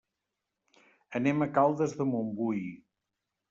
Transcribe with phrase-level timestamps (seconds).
[1.21, 2.61] Anem a Caldes de Montbui.